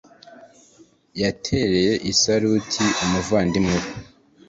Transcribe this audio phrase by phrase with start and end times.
[1.21, 3.77] Yatereye isaruti umuvandimwe.